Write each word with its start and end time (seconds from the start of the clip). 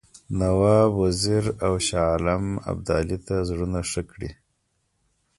نواب 0.39 0.91
وزیر 1.03 1.43
او 1.65 1.73
شاه 1.85 2.05
عالم 2.11 2.45
ابدالي 2.71 3.17
ته 3.25 3.35
زړونه 3.49 3.79
ښه 3.89 4.01
کړي. 4.11 4.31